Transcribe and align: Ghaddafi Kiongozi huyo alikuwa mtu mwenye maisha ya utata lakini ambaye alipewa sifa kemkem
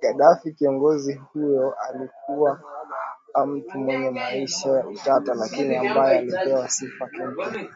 Ghaddafi 0.00 0.52
Kiongozi 0.56 1.14
huyo 1.14 1.74
alikuwa 1.80 2.60
mtu 3.46 3.78
mwenye 3.78 4.10
maisha 4.10 4.68
ya 4.70 4.86
utata 4.86 5.34
lakini 5.34 5.76
ambaye 5.76 6.18
alipewa 6.18 6.68
sifa 6.68 7.08
kemkem 7.08 7.68